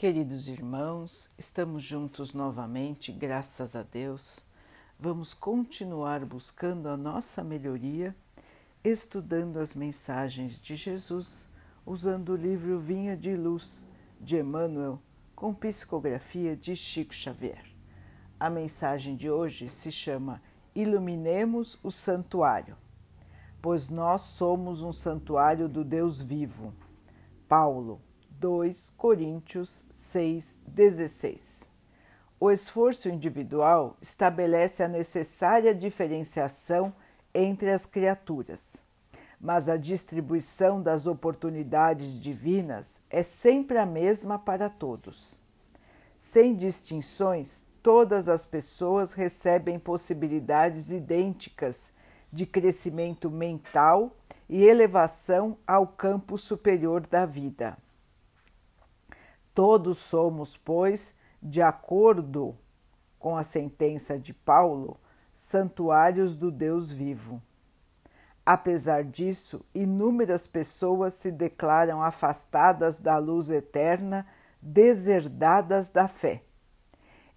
Queridos 0.00 0.48
irmãos, 0.48 1.30
estamos 1.36 1.82
juntos 1.82 2.32
novamente, 2.32 3.12
graças 3.12 3.76
a 3.76 3.82
Deus. 3.82 4.46
Vamos 4.98 5.34
continuar 5.34 6.24
buscando 6.24 6.88
a 6.88 6.96
nossa 6.96 7.44
melhoria, 7.44 8.16
estudando 8.82 9.58
as 9.58 9.74
mensagens 9.74 10.58
de 10.58 10.74
Jesus, 10.74 11.50
usando 11.84 12.30
o 12.30 12.34
livro 12.34 12.80
Vinha 12.80 13.14
de 13.14 13.36
Luz 13.36 13.86
de 14.18 14.38
Emmanuel, 14.38 14.98
com 15.36 15.52
psicografia 15.52 16.56
de 16.56 16.74
Chico 16.74 17.12
Xavier. 17.12 17.66
A 18.40 18.48
mensagem 18.48 19.14
de 19.14 19.30
hoje 19.30 19.68
se 19.68 19.92
chama 19.92 20.40
Iluminemos 20.74 21.78
o 21.82 21.90
Santuário, 21.90 22.74
pois 23.60 23.90
nós 23.90 24.22
somos 24.22 24.80
um 24.80 24.94
santuário 24.94 25.68
do 25.68 25.84
Deus 25.84 26.22
vivo. 26.22 26.72
Paulo 27.46 28.00
2 28.40 28.94
Coríntios 28.96 29.84
6,16. 29.92 31.68
O 32.40 32.50
esforço 32.50 33.06
individual 33.06 33.98
estabelece 34.00 34.82
a 34.82 34.88
necessária 34.88 35.74
diferenciação 35.74 36.90
entre 37.34 37.70
as 37.70 37.84
criaturas, 37.84 38.82
mas 39.38 39.68
a 39.68 39.76
distribuição 39.76 40.82
das 40.82 41.06
oportunidades 41.06 42.18
divinas 42.18 43.02
é 43.10 43.22
sempre 43.22 43.76
a 43.76 43.84
mesma 43.84 44.38
para 44.38 44.70
todos. 44.70 45.38
Sem 46.18 46.56
distinções, 46.56 47.66
todas 47.82 48.26
as 48.26 48.46
pessoas 48.46 49.12
recebem 49.12 49.78
possibilidades 49.78 50.90
idênticas 50.90 51.92
de 52.32 52.46
crescimento 52.46 53.30
mental 53.30 54.16
e 54.48 54.64
elevação 54.64 55.58
ao 55.66 55.86
campo 55.86 56.38
superior 56.38 57.06
da 57.06 57.26
vida. 57.26 57.76
Todos 59.54 59.98
somos, 59.98 60.56
pois, 60.56 61.14
de 61.42 61.60
acordo 61.60 62.56
com 63.18 63.36
a 63.36 63.42
sentença 63.42 64.18
de 64.18 64.32
Paulo, 64.32 64.98
santuários 65.34 66.36
do 66.36 66.50
Deus 66.50 66.90
vivo. 66.92 67.42
Apesar 68.44 69.04
disso, 69.04 69.64
inúmeras 69.74 70.46
pessoas 70.46 71.14
se 71.14 71.30
declaram 71.30 72.02
afastadas 72.02 72.98
da 72.98 73.18
luz 73.18 73.50
eterna, 73.50 74.26
deserdadas 74.60 75.88
da 75.88 76.08
fé. 76.08 76.42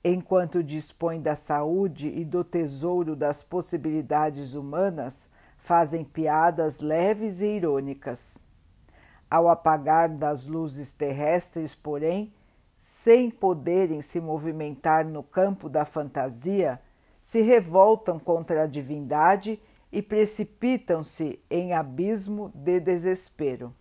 Enquanto 0.03 0.63
dispõem 0.63 1.21
da 1.21 1.35
saúde 1.35 2.09
e 2.09 2.25
do 2.25 2.43
tesouro 2.43 3.15
das 3.15 3.41
possibilidades 3.41 4.53
humanas, 4.53 5.29
fazem 5.57 6.03
piadas 6.03 6.79
leves 6.79 7.41
e 7.41 7.47
irônicas. 7.47 8.42
Ao 9.33 9.49
apagar 9.49 10.09
das 10.09 10.45
luzes 10.45 10.93
terrestres, 10.93 11.73
porém, 11.73 12.31
sem 12.77 13.31
poderem 13.31 13.99
se 13.99 14.21
movimentar 14.21 15.03
no 15.03 15.23
campo 15.23 15.67
da 15.67 15.85
fantasia, 15.85 16.79
se 17.19 17.41
revoltam 17.41 18.19
contra 18.19 18.61
a 18.61 18.67
divindade 18.67 19.59
e 19.91 20.03
precipitam-se 20.03 21.39
em 21.49 21.73
abismo 21.73 22.51
de 22.53 22.79
desespero. 22.79 23.73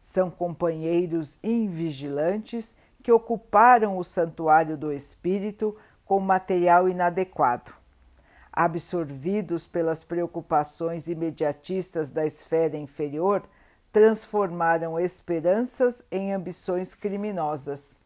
São 0.00 0.30
companheiros 0.30 1.38
invigilantes 1.42 2.74
que 3.02 3.12
ocuparam 3.12 3.98
o 3.98 4.02
santuário 4.02 4.78
do 4.78 4.90
espírito 4.90 5.76
com 6.06 6.18
material 6.20 6.88
inadequado. 6.88 7.70
Absorvidos 8.50 9.66
pelas 9.66 10.02
preocupações 10.02 11.06
imediatistas 11.06 12.10
da 12.10 12.24
esfera 12.24 12.78
inferior, 12.78 13.46
transformaram 13.94 14.98
esperanças 14.98 16.02
em 16.10 16.32
ambições 16.32 16.96
criminosas, 16.96 17.96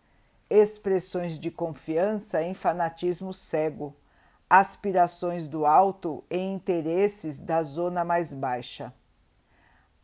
expressões 0.50 1.38
de 1.38 1.50
confiança 1.50 2.42
em 2.42 2.52
fanatismo 2.52 3.32
cego, 3.32 3.96
aspirações 4.50 5.48
do 5.48 5.64
alto 5.64 6.22
em 6.30 6.52
interesses 6.52 7.40
da 7.40 7.62
zona 7.62 8.04
mais 8.04 8.34
baixa. 8.34 8.92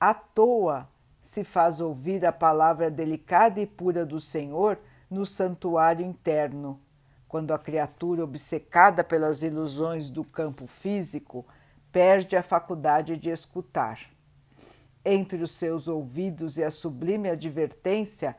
À 0.00 0.14
toa 0.14 0.88
se 1.20 1.44
faz 1.44 1.82
ouvir 1.82 2.24
a 2.24 2.32
palavra 2.32 2.90
delicada 2.90 3.60
e 3.60 3.66
pura 3.66 4.06
do 4.06 4.18
Senhor 4.18 4.78
no 5.10 5.26
santuário 5.26 6.02
interno, 6.02 6.80
quando 7.28 7.52
a 7.52 7.58
criatura 7.58 8.24
obcecada 8.24 9.04
pelas 9.04 9.42
ilusões 9.42 10.08
do 10.08 10.24
campo 10.24 10.66
físico 10.66 11.44
perde 11.92 12.36
a 12.36 12.42
faculdade 12.42 13.18
de 13.18 13.28
escutar 13.28 14.13
entre 15.04 15.42
os 15.42 15.50
seus 15.50 15.86
ouvidos 15.86 16.56
e 16.56 16.64
a 16.64 16.70
sublime 16.70 17.28
advertência, 17.28 18.36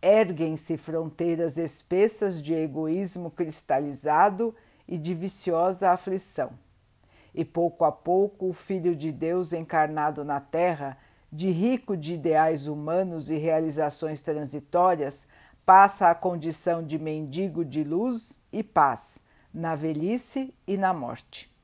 erguem-se 0.00 0.76
fronteiras 0.76 1.56
espessas 1.56 2.42
de 2.42 2.54
egoísmo 2.54 3.30
cristalizado 3.30 4.54
e 4.86 4.98
de 4.98 5.14
viciosa 5.14 5.90
aflição. 5.90 6.52
E 7.34 7.44
pouco 7.44 7.84
a 7.84 7.92
pouco 7.92 8.48
o 8.48 8.52
Filho 8.52 8.94
de 8.94 9.12
Deus 9.12 9.52
encarnado 9.52 10.24
na 10.24 10.40
Terra, 10.40 10.98
de 11.30 11.50
rico 11.50 11.96
de 11.96 12.14
ideais 12.14 12.68
humanos 12.68 13.30
e 13.30 13.36
realizações 13.36 14.22
transitórias, 14.22 15.26
passa 15.64 16.10
à 16.10 16.14
condição 16.14 16.82
de 16.82 16.98
mendigo 16.98 17.64
de 17.64 17.84
luz 17.84 18.40
e 18.50 18.62
paz, 18.62 19.18
na 19.52 19.74
velhice 19.74 20.54
e 20.66 20.76
na 20.78 20.94
morte. 20.94 21.57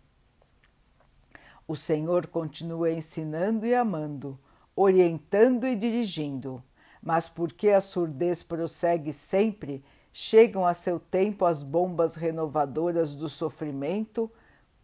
O 1.67 1.75
Senhor 1.75 2.27
continua 2.27 2.93
ensinando 2.93 3.67
e 3.67 3.75
amando, 3.75 4.39
orientando 4.77 5.67
e 5.67 5.75
dirigindo, 5.75 6.63
mas 7.03 7.27
porque 7.27 7.71
a 7.71 7.81
surdez 7.81 8.43
prossegue 8.43 9.15
sempre, 9.15 9.83
chegam 10.13 10.67
a 10.67 10.75
seu 10.75 11.01
tempo 11.01 11.47
as 11.47 11.63
bombas 11.63 12.17
renovadoras 12.17 13.15
do 13.15 13.31
sofrimento, 13.31 14.31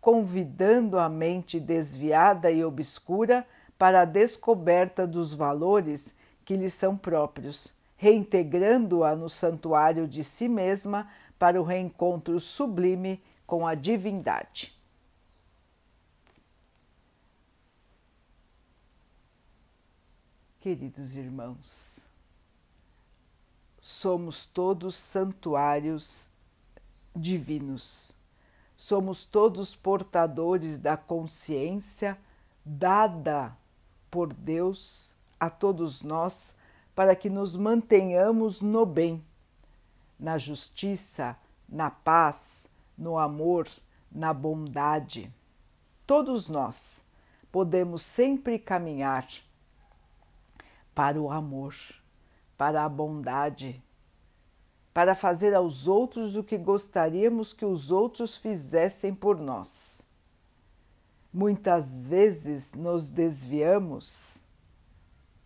convidando 0.01 0.99
a 0.99 1.07
mente 1.09 1.61
desviada 1.61 2.51
e 2.51 2.65
obscura 2.65 3.47
para 3.79 4.03
a 4.03 4.07
descoberta 4.07 5.07
dos 5.07 5.35
valores 5.35 6.15
que 6.47 6.57
lhe 6.57 6.71
são 6.71 6.97
próprios, 6.97 7.75
reintegrando-a 7.95 9.15
no 9.15 9.29
santuário 9.29 10.09
de 10.09 10.25
si 10.25 10.49
mesma 10.49 11.09
para 11.39 11.61
o 11.61 11.65
reencontro 11.65 12.41
sublime 12.41 13.23
com 13.47 13.67
a 13.67 13.75
divindade. 13.75 14.80
Queridos 20.61 21.17
irmãos, 21.17 22.07
somos 23.81 24.45
todos 24.45 24.95
santuários 24.95 26.29
divinos, 27.17 28.13
somos 28.77 29.25
todos 29.25 29.75
portadores 29.75 30.77
da 30.77 30.99
consciência 30.99 32.19
dada 32.63 33.57
por 34.11 34.35
Deus 34.35 35.15
a 35.41 35.49
todos 35.49 36.03
nós 36.03 36.55
para 36.95 37.17
que 37.17 37.31
nos 37.31 37.57
mantenhamos 37.57 38.61
no 38.61 38.85
bem, 38.85 39.25
na 40.19 40.37
justiça, 40.37 41.39
na 41.67 41.91
paz, 41.91 42.67
no 42.99 43.19
amor, 43.19 43.67
na 44.13 44.35
bondade. 44.35 45.33
Todos 46.07 46.49
nós 46.49 47.03
podemos 47.51 48.03
sempre 48.03 48.59
caminhar 48.59 49.27
para 50.95 51.21
o 51.21 51.31
amor, 51.31 51.75
para 52.57 52.85
a 52.85 52.89
bondade, 52.89 53.83
para 54.93 55.15
fazer 55.15 55.55
aos 55.55 55.87
outros 55.87 56.37
o 56.37 56.45
que 56.45 56.59
gostaríamos 56.59 57.53
que 57.53 57.65
os 57.65 57.91
outros 57.91 58.37
fizessem 58.37 59.15
por 59.15 59.39
nós. 59.39 60.07
Muitas 61.33 62.09
vezes 62.09 62.75
nos 62.75 63.09
desviamos 63.09 64.43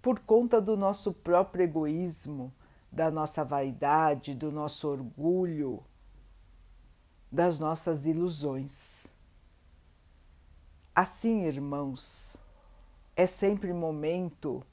por 0.01 0.19
conta 0.21 0.61
do 0.61 0.77
nosso 0.77 1.13
próprio 1.13 1.65
egoísmo, 1.65 2.53
da 2.91 3.11
nossa 3.11 3.45
vaidade, 3.45 4.35
do 4.35 4.51
nosso 4.51 4.89
orgulho, 4.89 5.83
das 7.31 7.59
nossas 7.59 8.07
ilusões. 8.07 9.07
Assim, 10.95 11.45
irmãos, 11.45 12.37
é 13.17 13.27
sempre 13.27 13.73
momento 13.73 14.65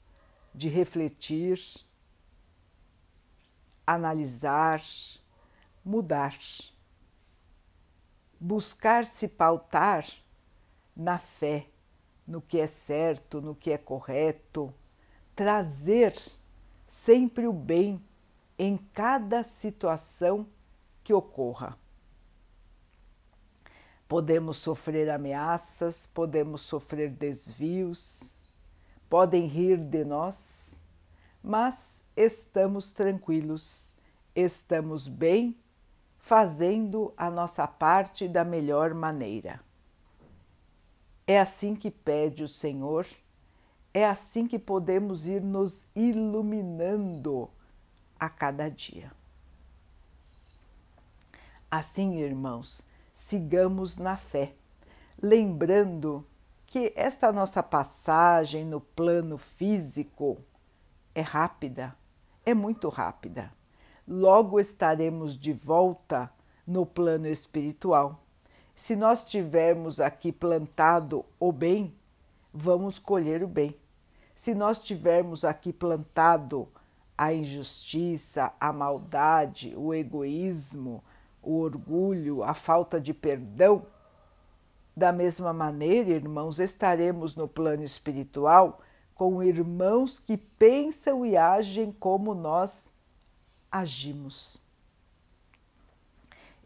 de 0.54 0.68
refletir, 0.68 1.58
analisar, 3.86 4.82
mudar, 5.84 6.38
buscar 8.38 9.06
se 9.06 9.28
pautar 9.28 10.06
na 10.94 11.18
fé, 11.18 11.66
no 12.26 12.40
que 12.40 12.58
é 12.58 12.66
certo, 12.66 13.40
no 13.40 13.54
que 13.54 13.70
é 13.70 13.78
correto, 13.78 14.72
trazer 15.34 16.14
sempre 16.86 17.46
o 17.46 17.52
bem 17.52 18.02
em 18.58 18.76
cada 18.76 19.42
situação 19.42 20.46
que 21.02 21.12
ocorra. 21.12 21.76
Podemos 24.06 24.58
sofrer 24.58 25.10
ameaças, 25.10 26.06
podemos 26.06 26.60
sofrer 26.60 27.10
desvios, 27.10 28.34
podem 29.12 29.46
rir 29.46 29.76
de 29.76 30.06
nós, 30.06 30.80
mas 31.42 32.02
estamos 32.16 32.92
tranquilos, 32.92 33.92
estamos 34.34 35.06
bem, 35.06 35.54
fazendo 36.18 37.12
a 37.14 37.28
nossa 37.28 37.68
parte 37.68 38.26
da 38.26 38.42
melhor 38.42 38.94
maneira. 38.94 39.60
É 41.26 41.38
assim 41.38 41.74
que 41.74 41.90
pede 41.90 42.42
o 42.42 42.48
Senhor, 42.48 43.06
é 43.92 44.06
assim 44.06 44.46
que 44.46 44.58
podemos 44.58 45.28
ir 45.28 45.42
nos 45.42 45.84
iluminando 45.94 47.50
a 48.18 48.30
cada 48.30 48.70
dia. 48.70 49.12
Assim, 51.70 52.16
irmãos, 52.16 52.82
sigamos 53.12 53.98
na 53.98 54.16
fé, 54.16 54.54
lembrando 55.22 56.26
que 56.72 56.90
esta 56.96 57.30
nossa 57.30 57.62
passagem 57.62 58.64
no 58.64 58.80
plano 58.80 59.36
físico 59.36 60.38
é 61.14 61.20
rápida, 61.20 61.94
é 62.46 62.54
muito 62.54 62.88
rápida. 62.88 63.52
Logo 64.08 64.58
estaremos 64.58 65.38
de 65.38 65.52
volta 65.52 66.32
no 66.66 66.86
plano 66.86 67.26
espiritual. 67.28 68.24
Se 68.74 68.96
nós 68.96 69.22
tivermos 69.22 70.00
aqui 70.00 70.32
plantado 70.32 71.26
o 71.38 71.52
bem, 71.52 71.94
vamos 72.50 72.98
colher 72.98 73.42
o 73.42 73.48
bem. 73.48 73.78
Se 74.34 74.54
nós 74.54 74.78
tivermos 74.78 75.44
aqui 75.44 75.74
plantado 75.74 76.66
a 77.18 77.34
injustiça, 77.34 78.50
a 78.58 78.72
maldade, 78.72 79.74
o 79.76 79.92
egoísmo, 79.92 81.04
o 81.42 81.58
orgulho, 81.58 82.42
a 82.42 82.54
falta 82.54 82.98
de 82.98 83.12
perdão, 83.12 83.84
da 84.96 85.12
mesma 85.12 85.52
maneira, 85.52 86.10
irmãos, 86.10 86.58
estaremos 86.58 87.34
no 87.34 87.48
plano 87.48 87.82
espiritual 87.82 88.80
com 89.14 89.42
irmãos 89.42 90.18
que 90.18 90.36
pensam 90.36 91.24
e 91.24 91.36
agem 91.36 91.92
como 91.92 92.34
nós 92.34 92.90
agimos. 93.70 94.60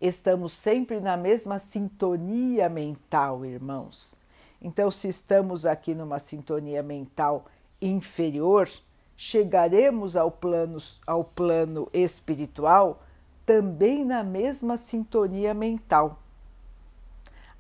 Estamos 0.00 0.52
sempre 0.52 1.00
na 1.00 1.16
mesma 1.16 1.58
sintonia 1.58 2.68
mental, 2.68 3.44
irmãos. 3.44 4.16
Então, 4.60 4.90
se 4.90 5.08
estamos 5.08 5.64
aqui 5.64 5.94
numa 5.94 6.18
sintonia 6.18 6.82
mental 6.82 7.46
inferior, 7.80 8.68
chegaremos 9.16 10.16
ao 10.16 10.30
plano, 10.30 10.78
ao 11.06 11.24
plano 11.24 11.88
espiritual 11.92 13.02
também 13.46 14.04
na 14.04 14.24
mesma 14.24 14.76
sintonia 14.76 15.54
mental. 15.54 16.20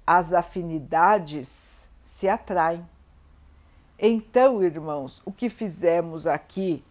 As 0.06 0.32
afinidades 0.32 1.88
se 2.02 2.28
atraem. 2.28 2.86
Então, 3.98 4.62
irmãos, 4.62 5.20
o 5.24 5.32
que 5.32 5.48
fizemos 5.48 6.26
aqui 6.26 6.84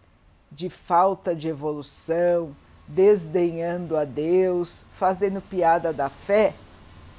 de 0.51 0.69
falta 0.69 1.35
de 1.35 1.47
evolução, 1.47 2.55
desdenhando 2.87 3.97
a 3.97 4.05
Deus, 4.05 4.85
fazendo 4.93 5.41
piada 5.41 5.93
da 5.93 6.09
fé, 6.09 6.55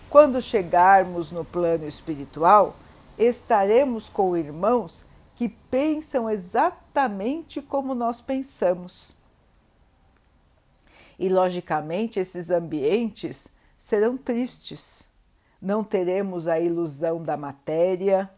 quando 0.08 0.40
chegarmos 0.40 1.30
no 1.32 1.44
plano 1.44 1.86
espiritual, 1.86 2.76
estaremos 3.18 4.08
com 4.08 4.36
irmãos 4.36 5.04
que 5.34 5.48
pensam 5.48 6.30
exatamente 6.30 7.60
como 7.60 7.94
nós 7.94 8.20
pensamos. 8.20 9.16
E, 11.18 11.28
logicamente, 11.28 12.18
esses 12.18 12.50
ambientes 12.50 13.48
serão 13.76 14.16
tristes. 14.16 15.08
Não 15.60 15.82
teremos 15.82 16.48
a 16.48 16.60
ilusão 16.60 17.22
da 17.22 17.36
matéria, 17.36 18.30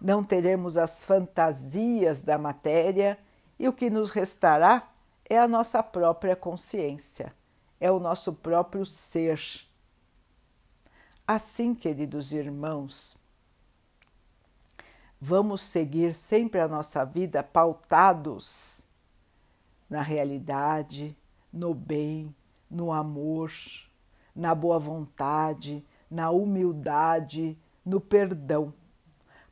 não 0.00 0.22
teremos 0.22 0.76
as 0.76 1.04
fantasias 1.04 2.22
da 2.22 2.36
matéria 2.38 3.18
e 3.58 3.66
o 3.66 3.72
que 3.72 3.88
nos 3.88 4.10
restará 4.10 4.88
é 5.28 5.38
a 5.38 5.48
nossa 5.48 5.82
própria 5.82 6.36
consciência, 6.36 7.34
é 7.80 7.90
o 7.90 7.98
nosso 7.98 8.32
próprio 8.32 8.84
ser. 8.84 9.40
Assim, 11.26 11.74
queridos 11.74 12.32
irmãos, 12.32 13.16
vamos 15.20 15.60
seguir 15.60 16.14
sempre 16.14 16.60
a 16.60 16.68
nossa 16.68 17.04
vida 17.04 17.42
pautados 17.42 18.86
na 19.88 20.02
realidade, 20.02 21.16
no 21.52 21.74
bem, 21.74 22.34
no 22.70 22.92
amor, 22.92 23.52
na 24.34 24.54
boa 24.54 24.78
vontade, 24.78 25.84
na 26.10 26.30
humildade, 26.30 27.58
no 27.84 28.00
perdão 28.00 28.72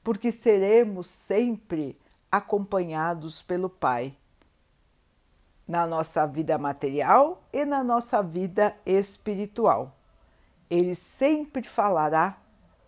porque 0.04 0.30
seremos 0.30 1.06
sempre 1.06 1.98
acompanhados 2.30 3.40
pelo 3.40 3.70
Pai 3.70 4.14
na 5.66 5.86
nossa 5.86 6.26
vida 6.26 6.58
material 6.58 7.42
e 7.50 7.64
na 7.64 7.82
nossa 7.82 8.22
vida 8.22 8.76
espiritual. 8.84 9.96
Ele 10.68 10.94
sempre 10.94 11.62
falará 11.62 12.36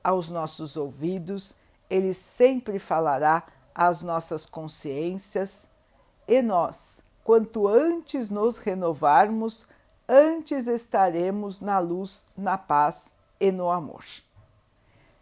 aos 0.05 0.29
nossos 0.29 0.77
ouvidos, 0.77 1.55
ele 1.89 2.13
sempre 2.13 2.79
falará 2.79 3.45
às 3.75 4.03
nossas 4.03 4.45
consciências 4.45 5.71
e 6.29 6.43
nós, 6.43 7.03
quanto 7.25 7.67
antes 7.67 8.31
nos 8.31 8.59
renovarmos, 8.59 9.67
antes 10.07 10.67
estaremos 10.67 11.61
na 11.61 11.79
luz, 11.79 12.27
na 12.37 12.59
paz 12.59 13.16
e 13.41 13.51
no 13.53 13.71
amor. 13.71 14.05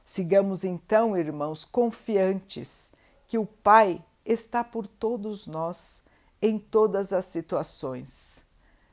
Sigamos 0.04 0.64
então, 0.64 1.16
irmãos, 1.16 1.64
confiantes 1.64 2.92
que 3.26 3.38
o 3.38 3.46
Pai 3.46 4.04
está 4.24 4.62
por 4.62 4.86
todos 4.86 5.46
nós 5.46 6.02
em 6.40 6.58
todas 6.58 7.12
as 7.12 7.24
situações. 7.24 8.44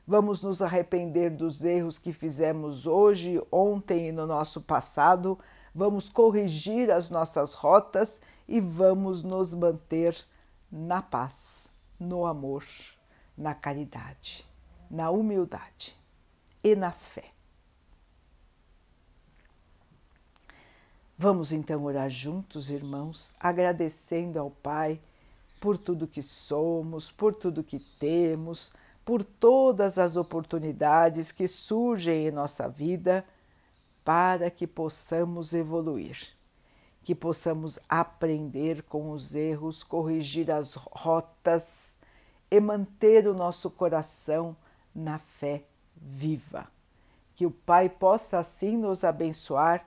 Vamos 0.06 0.42
nos 0.42 0.62
arrepender 0.62 1.30
dos 1.30 1.64
erros 1.64 1.98
que 1.98 2.12
fizemos 2.12 2.86
hoje, 2.86 3.40
ontem 3.52 4.08
e 4.08 4.12
no 4.12 4.26
nosso 4.26 4.62
passado, 4.62 5.38
vamos 5.74 6.08
corrigir 6.08 6.90
as 6.90 7.10
nossas 7.10 7.52
rotas 7.52 8.20
e 8.48 8.60
vamos 8.60 9.22
nos 9.22 9.54
manter 9.54 10.16
na 10.70 11.00
paz, 11.00 11.68
no 12.00 12.26
amor, 12.26 12.64
na 13.36 13.54
caridade, 13.54 14.46
na 14.90 15.10
humildade 15.10 15.96
e 16.64 16.74
na 16.74 16.90
fé. 16.90 17.24
Vamos 21.16 21.52
então 21.52 21.84
orar 21.84 22.10
juntos, 22.10 22.70
irmãos, 22.70 23.32
agradecendo 23.38 24.38
ao 24.38 24.50
Pai 24.50 25.00
por 25.60 25.78
tudo 25.78 26.08
que 26.08 26.22
somos, 26.22 27.10
por 27.10 27.34
tudo 27.34 27.62
que 27.62 27.78
temos, 27.78 28.72
por 29.04 29.22
todas 29.22 29.98
as 29.98 30.16
oportunidades 30.16 31.30
que 31.30 31.46
surgem 31.46 32.26
em 32.26 32.30
nossa 32.30 32.68
vida 32.68 33.24
para 34.04 34.50
que 34.50 34.66
possamos 34.66 35.54
evoluir, 35.54 36.18
que 37.02 37.14
possamos 37.14 37.78
aprender 37.88 38.82
com 38.82 39.10
os 39.10 39.34
erros, 39.34 39.84
corrigir 39.84 40.50
as 40.50 40.74
rotas 40.74 41.94
e 42.50 42.58
manter 42.60 43.28
o 43.28 43.34
nosso 43.34 43.70
coração 43.70 44.56
na 44.94 45.18
fé 45.18 45.64
viva. 45.96 46.66
Que 47.34 47.46
o 47.46 47.50
Pai 47.50 47.88
possa 47.88 48.38
assim 48.38 48.76
nos 48.76 49.04
abençoar 49.04 49.86